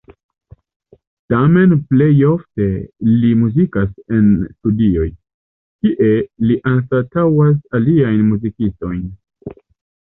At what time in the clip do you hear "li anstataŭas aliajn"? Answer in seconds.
6.49-8.21